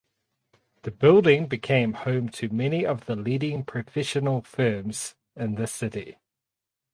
The 0.81 0.89
building 0.89 1.45
became 1.45 1.93
home 1.93 2.29
to 2.29 2.49
many 2.49 2.87
of 2.87 3.05
the 3.05 3.15
leading 3.15 3.63
professional 3.63 4.41
firms 4.41 5.13
in 5.35 5.53
the 5.53 5.67
city. 5.67 6.17